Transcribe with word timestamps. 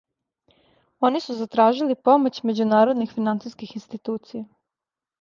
Они 1.09 1.21
су 1.25 1.35
затражили 1.43 1.97
помоћ 2.09 2.41
међународних 2.53 3.15
финансијских 3.21 3.81
институција. 3.83 4.47